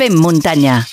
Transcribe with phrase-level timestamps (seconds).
[0.00, 0.86] Fem muntanya.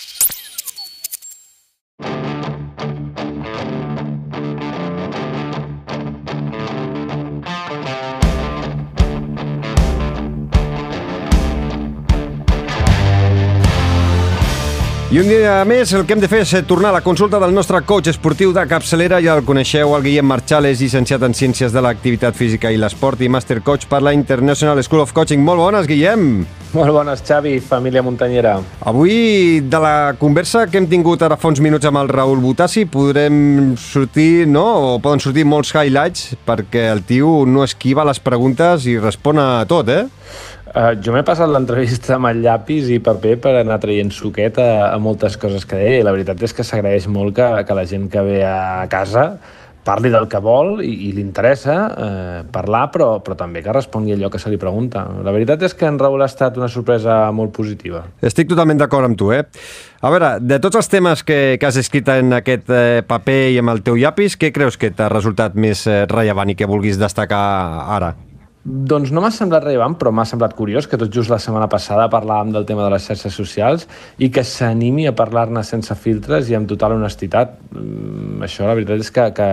[15.08, 17.54] I un dia més el que hem de fer és tornar a la consulta del
[17.56, 19.22] nostre coach esportiu de capçalera.
[19.24, 23.24] Ja el coneixeu, el Guillem Marchal, és llicenciat en Ciències de l'Activitat Física i l'Esport
[23.24, 25.40] i Master Coach per la International School of Coaching.
[25.48, 26.44] Molt bones, Guillem!
[26.74, 28.58] Molt bones, Xavi, família muntanyera.
[28.84, 32.84] Avui, de la conversa que hem tingut ara fa uns minuts amb el Raül Botassi,
[32.92, 38.92] podrem sortir, no?, o poden sortir molts highlights, perquè el tio no esquiva les preguntes
[38.92, 40.04] i respon a tot, eh?
[40.78, 44.92] Uh, jo m'he passat l'entrevista amb el llapis i paper per anar traient suquet a,
[44.92, 47.86] a moltes coses que deia i la veritat és que s'agraeix molt que, que la
[47.90, 49.32] gent que ve a casa
[49.88, 54.14] parli del que vol i, i li interessa eh, parlar, però, però també que respongui
[54.14, 55.06] allò que se li pregunta.
[55.24, 58.04] La veritat és que en Raül ha estat una sorpresa molt positiva.
[58.22, 59.46] Estic totalment d'acord amb tu, eh?
[60.04, 63.62] A veure, de tots els temes que, que has escrit en aquest eh, paper i
[63.64, 67.00] amb el teu llapis, què creus que t'ha resultat més eh, rellevant i que vulguis
[67.00, 67.46] destacar
[67.98, 68.14] ara?
[68.68, 72.10] Doncs no m'ha semblat rellevant, però m'ha semblat curiós que tot just la setmana passada
[72.12, 73.86] parlàvem del tema de les xarxes socials
[74.20, 77.54] i que s'animi a parlar-ne sense filtres i amb total honestitat.
[77.72, 79.48] Mm, això la veritat és que, que,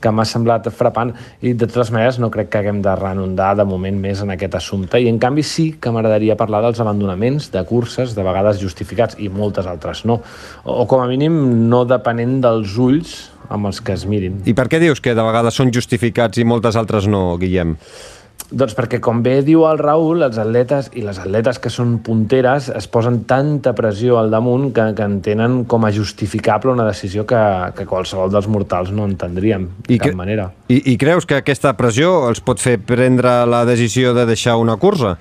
[0.00, 1.12] que m'ha semblat frapant
[1.44, 4.56] i de totes maneres no crec que haguem de renundar de moment més en aquest
[4.62, 9.20] assumpte i en canvi sí que m'agradaria parlar dels abandonaments de curses, de vegades justificats
[9.20, 10.22] i moltes altres no,
[10.64, 13.14] o, o com a mínim no depenent dels ulls
[13.52, 14.40] amb els que es mirin.
[14.48, 17.76] I per què dius que de vegades són justificats i moltes altres no, Guillem?
[18.52, 22.68] Doncs perquè, com bé diu el Raül, els atletes i les atletes que són punteres
[22.72, 27.40] es posen tanta pressió al damunt que, que entenen com a justificable una decisió que,
[27.78, 30.50] que qualsevol dels mortals no entendríem de I cap que, manera.
[30.68, 34.76] I, I creus que aquesta pressió els pot fer prendre la decisió de deixar una
[34.76, 35.16] cursa?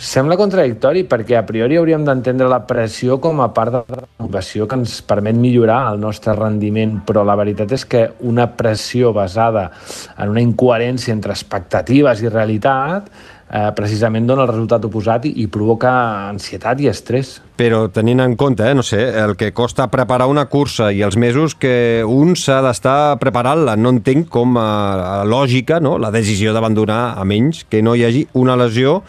[0.00, 4.64] Sembla contradictori perquè a priori hauríem d'entendre la pressió com a part de la motivació
[4.64, 9.66] que ens permet millorar el nostre rendiment, però la veritat és que una pressió basada
[10.16, 13.12] en una incoherència entre expectatives i realitat
[13.50, 15.90] eh, precisament dona el resultat oposat i, i provoca
[16.30, 17.36] ansietat i estrès.
[17.60, 21.18] Però tenint en compte, eh, no sé, el que costa preparar una cursa i els
[21.20, 24.70] mesos que un s'ha d'estar preparant-la, no entenc com a,
[25.20, 25.98] a lògica no?
[25.98, 29.00] la decisió d'abandonar a menys que no hi hagi una lesió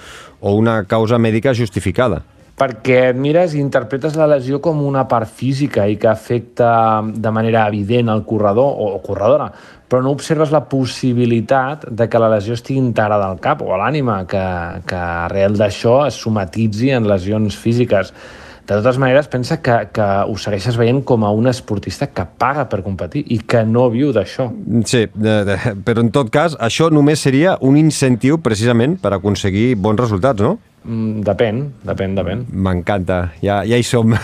[0.41, 2.23] o una causa mèdica justificada
[2.61, 7.31] perquè et mires i interpretes la lesió com una part física i que afecta de
[7.33, 9.49] manera evident el corredor o corredora,
[9.89, 13.81] però no observes la possibilitat de que la lesió estigui integrada al cap o a
[13.81, 14.45] l'ànima, que,
[14.85, 18.13] que arrel d'això es somatitzi en lesions físiques.
[18.61, 22.67] De totes maneres, pensa que, que ho segueixes veient com a un esportista que paga
[22.69, 24.51] per competir i que no viu d'això.
[24.85, 29.73] Sí, de, de, però en tot cas, això només seria un incentiu precisament per aconseguir
[29.75, 30.59] bons resultats, no?
[30.81, 32.39] Mm, depèn, depèn, depèn.
[32.49, 34.15] M'encanta, ja, ja hi som.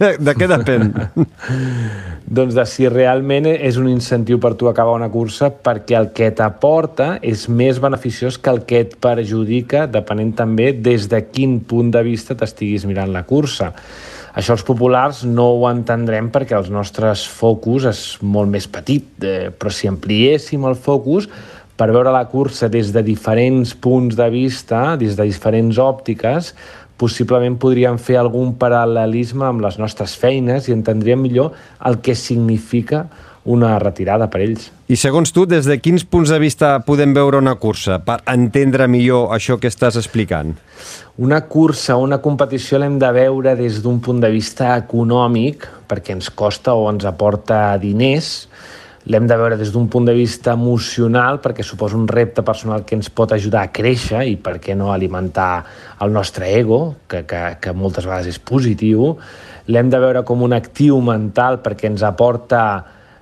[0.00, 0.88] de, de què depèn?
[2.40, 6.32] doncs de si realment és un incentiu per tu acabar una cursa perquè el que
[6.34, 11.94] t'aporta és més beneficiós que el que et perjudica, depenent també des de quin punt
[11.94, 13.70] de vista t'estiguis mirant la cursa.
[14.34, 19.50] Això els populars no ho entendrem perquè els nostres focus és molt més petit, eh,
[19.54, 21.30] però si ampliéssim el focus
[21.80, 26.52] per veure la cursa des de diferents punts de vista, des de diferents òptiques,
[27.00, 31.54] possiblement podríem fer algun paral·lelisme amb les nostres feines i entendríem millor
[31.88, 33.06] el que significa
[33.48, 34.66] una retirada per ells.
[34.92, 38.84] I segons tu, des de quins punts de vista podem veure una cursa per entendre
[38.90, 40.52] millor això que estàs explicant?
[41.16, 46.28] Una cursa una competició l'hem de veure des d'un punt de vista econòmic, perquè ens
[46.28, 48.50] costa o ens aporta diners,
[49.06, 52.98] l'hem de veure des d'un punt de vista emocional perquè suposa un repte personal que
[52.98, 55.64] ens pot ajudar a créixer i per què no alimentar
[56.00, 59.14] el nostre ego, que, que, que moltes vegades és positiu.
[59.72, 62.62] L'hem de veure com un actiu mental perquè ens aporta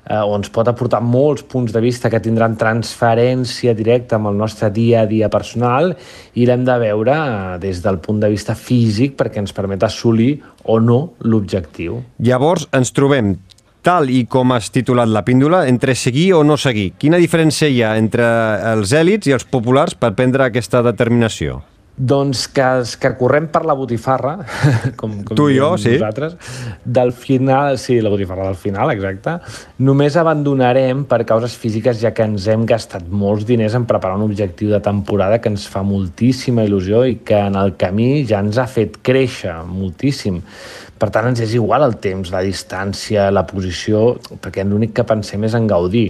[0.09, 4.39] eh, o ens pot aportar molts punts de vista que tindran transferència directa amb el
[4.41, 5.93] nostre dia a dia personal
[6.35, 10.35] i l'hem de veure eh, des del punt de vista físic perquè ens permet assolir
[10.65, 12.03] o no l'objectiu.
[12.19, 13.37] Llavors ens trobem
[13.83, 16.93] tal i com has titulat la píndola, entre seguir o no seguir.
[16.99, 18.27] Quina diferència hi ha entre
[18.75, 21.63] els èlits i els populars per prendre aquesta determinació?
[21.99, 22.65] Doncs que,
[23.03, 24.37] que correm per la botifarra,
[25.01, 25.97] com, com tu i jo, sí.
[25.97, 26.37] nosaltres,
[26.85, 29.35] del final, sí, la botifarra del final, exacte,
[29.83, 34.29] només abandonarem per causes físiques ja que ens hem gastat molts diners en preparar un
[34.29, 38.61] objectiu de temporada que ens fa moltíssima il·lusió i que en el camí ja ens
[38.63, 40.39] ha fet créixer moltíssim.
[40.99, 45.47] Per tant, ens és igual el temps, la distància, la posició, perquè l'únic que pensem
[45.47, 46.09] és en gaudir.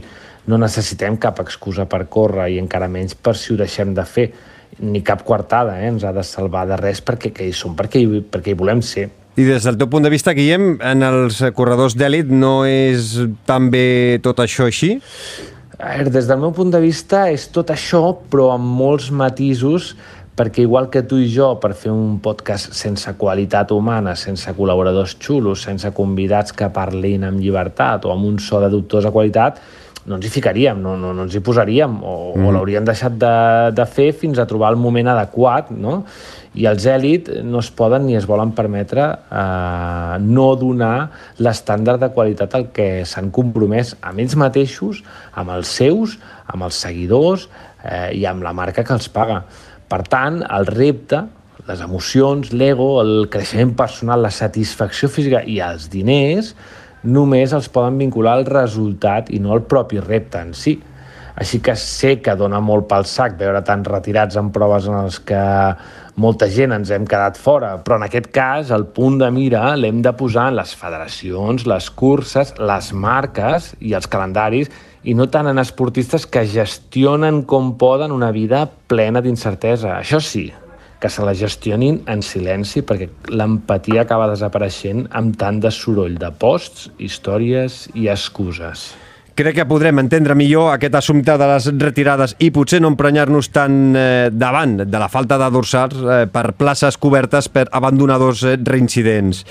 [0.48, 4.30] No necessitem cap excusa per córrer i encara menys per si ho deixem de fer.
[4.78, 5.88] Ni cap coartada eh?
[5.90, 8.82] ens ha de salvar de res perquè que hi som, perquè hi, perquè hi volem
[8.84, 9.08] ser.
[9.38, 13.12] I des del teu punt de vista, Guillem, en els corredors d'èlit no és
[13.46, 14.96] tan bé tot això així?
[15.78, 18.00] A veure, des del meu punt de vista és tot això,
[18.30, 19.92] però amb molts matisos,
[20.38, 25.16] perquè igual que tu i jo, per fer un podcast sense qualitat humana, sense col·laboradors
[25.18, 29.58] xulos, sense convidats que parlin amb llibertat o amb un so de dubtosa qualitat,
[30.08, 32.46] no ens hi ficaríem, no, no, no ens hi posaríem, o, mm.
[32.46, 33.34] o l'hauríem deixat de,
[33.76, 36.00] de fer fins a trobar el moment adequat, no?
[36.58, 41.10] I els èlit no es poden ni es volen permetre eh, no donar
[41.44, 45.02] l'estàndard de qualitat al que s'han compromès amb ells mateixos,
[45.38, 46.16] amb els seus,
[46.48, 47.46] amb els seguidors
[47.84, 49.42] eh, i amb la marca que els paga.
[49.88, 51.22] Per tant, el repte,
[51.68, 56.54] les emocions, l'ego, el creixement personal, la satisfacció física i els diners
[57.08, 60.78] només els poden vincular al resultat i no al propi repte en si.
[61.38, 65.20] Així que sé que dona molt pel sac veure tants retirats en proves en els
[65.22, 65.42] que
[66.18, 70.02] molta gent ens hem quedat fora, però en aquest cas el punt de mira l'hem
[70.02, 74.70] de posar en les federacions, les curses, les marques i els calendaris
[75.06, 79.94] i no tant en esportistes que gestionen com poden una vida plena d'incertesa.
[80.00, 80.48] Això sí,
[80.98, 86.32] que se la gestionin en silenci perquè l'empatia acaba desapareixent amb tant de soroll de
[86.42, 88.90] posts, històries i excuses.
[89.38, 93.74] Crec que podrem entendre millor aquest assumpte de les retirades i potser no emprenyar-nos tan
[93.94, 99.44] eh, davant de la falta de dorsals eh, per places cobertes per abandonadors eh, reincidents.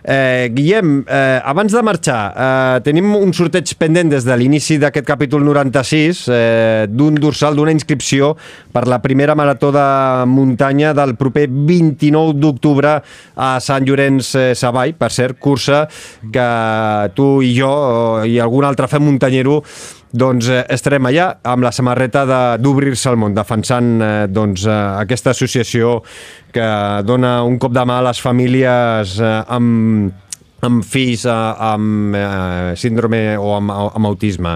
[0.00, 5.04] Eh, Guillem, eh, abans de marxar, eh, tenim un sorteig pendent des de l'inici d'aquest
[5.04, 8.32] capítol 96 eh, d'un dorsal, d'una inscripció
[8.72, 9.84] per la primera marató de
[10.24, 12.96] muntanya del proper 29 d'octubre
[13.36, 15.84] a Sant Llorenç eh, Savall, per cert, cursa
[16.32, 16.48] que
[17.12, 17.74] tu i jo
[18.24, 19.62] i algun altre fem muntanya Canyero
[20.14, 22.22] doncs eh, estarem allà amb la samarreta
[22.62, 25.96] d'Obrir-se al món, defensant eh, doncs, eh, aquesta associació
[26.54, 26.66] que
[27.02, 30.12] dona un cop de mà a les famílies amb,
[30.62, 32.14] amb fills amb
[32.78, 34.54] síndrome o amb, amb autisme.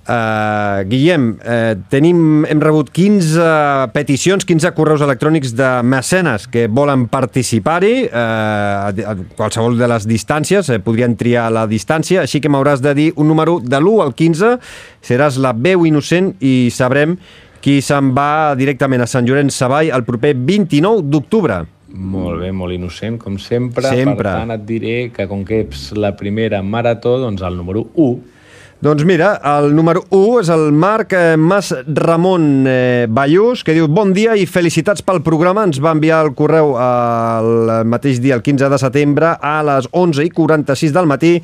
[0.00, 7.04] Uh, Guillem, uh, tenim, hem rebut 15 peticions, 15 correus electrònics de mecenes que volen
[7.12, 12.80] participar-hi uh, a, qualsevol de les distàncies, uh, podrien triar la distància, així que m'hauràs
[12.82, 14.56] de dir un número de l'1 al 15,
[15.04, 17.18] seràs la veu innocent i sabrem
[17.60, 21.60] qui se'n va directament a Sant Llorenç Savall el proper 29 d'octubre.
[21.92, 23.84] Molt bé, molt innocent, com sempre.
[23.84, 24.24] Sempre.
[24.24, 28.39] Per tant, et diré que com que ets la primera marató, doncs el número 1
[28.80, 33.90] doncs mira, el número 1 és el Marc eh, Mas Ramon eh, Ballús, que diu
[33.92, 35.66] bon dia i felicitats pel programa.
[35.68, 40.24] Ens va enviar el correu el mateix dia, el 15 de setembre, a les 11
[40.24, 41.34] i 46 del matí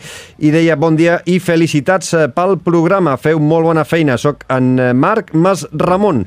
[0.41, 3.19] i deia bon dia i felicitats eh, pel programa.
[3.21, 4.17] Feu molt bona feina.
[4.17, 6.25] Soc en Marc Mas Ramon.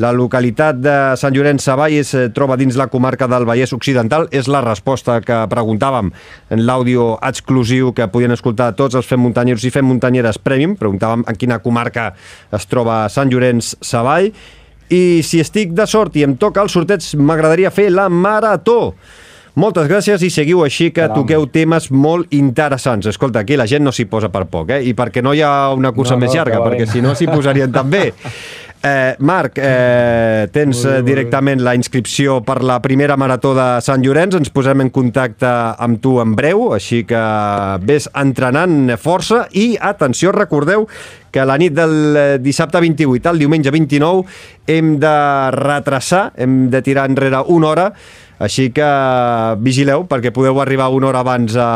[0.00, 4.24] La localitat de Sant Llorenç Savall es eh, troba dins la comarca del Vallès Occidental.
[4.32, 6.08] És la resposta que preguntàvem
[6.54, 10.78] en l'àudio exclusiu que podien escoltar tots els Fem Muntanyers i Fem Muntanyeres Premium.
[10.80, 12.14] Preguntàvem en quina comarca
[12.56, 14.30] es troba Sant Llorenç Savall.
[14.92, 18.94] I si estic de sort i em toca el sorteig, m'agradaria fer la marató.
[19.52, 21.18] Moltes gràcies i seguiu així que Caram.
[21.18, 23.04] toqueu temes molt interessants.
[23.10, 24.80] Escolta, aquí la gent no s'hi posa per poc, eh?
[24.88, 27.28] I perquè no hi ha una cursa no, no, més llarga, perquè si no s'hi
[27.28, 28.06] posarien també.
[28.84, 34.34] Eh, Marc, eh, tens eh, directament la inscripció per la primera marató de Sant Llorenç.
[34.34, 35.46] Ens posem en contacte
[35.78, 37.20] amb tu en breu, així que
[37.86, 40.88] ves entrenant força i, atenció, recordeu
[41.30, 44.26] que la nit del eh, dissabte 28 al diumenge 29
[44.66, 45.14] hem de
[45.54, 47.86] retrasar, hem de tirar enrere una hora
[48.42, 48.88] així que
[49.62, 51.70] vigileu perquè podeu arribar una hora abans a,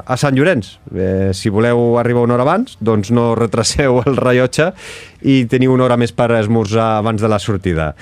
[0.00, 0.76] a Sant Llorenç.
[0.94, 4.72] Eh, si voleu arribar una hora abans, doncs no retraseu el rellotge
[5.22, 7.92] i teniu una hora més per esmorzar abans de la sortida.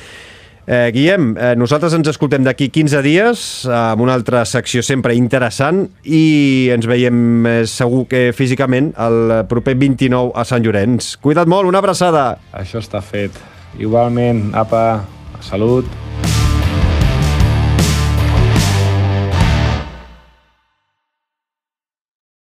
[0.70, 3.40] Eh, Guillem, eh, nosaltres ens escoltem d'aquí 15 dies
[3.74, 9.74] amb una altra secció sempre interessant i ens veiem eh, segur que físicament el proper
[9.80, 11.16] 29 a Sant Llorenç.
[11.24, 12.36] Cuida't molt, una abraçada.
[12.54, 13.34] Això està fet.
[13.82, 15.02] Igualment, apa,
[15.42, 15.90] salut.